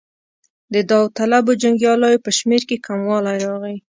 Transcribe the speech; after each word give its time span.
د 0.73 0.75
داوطلبو 0.89 1.51
جنګیالیو 1.61 2.23
په 2.25 2.31
شمېر 2.37 2.61
کې 2.69 2.83
کموالی 2.87 3.37
راغی. 3.45 3.77